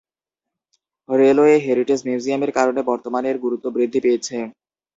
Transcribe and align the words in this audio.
Railway 1.09 1.55
heritage 1.65 1.99
মিউজিয়ামের 2.07 2.51
কারণে 2.57 2.81
বর্তমানে 2.89 3.27
এর 3.31 3.37
গুরুত্ব 3.45 3.65
বৃদ্ধি 3.75 3.99
পেয়েছে। 4.05 4.37